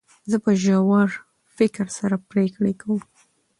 [0.29, 1.09] زه په ژور
[1.57, 3.01] فکر سره پرېکړي کوم.